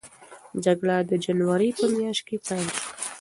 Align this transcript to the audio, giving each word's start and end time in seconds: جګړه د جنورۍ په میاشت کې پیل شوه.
جګړه 0.65 0.97
د 1.09 1.11
جنورۍ 1.23 1.69
په 1.79 1.85
میاشت 1.95 2.21
کې 2.27 2.35
پیل 2.45 2.65
شوه. 2.75 2.89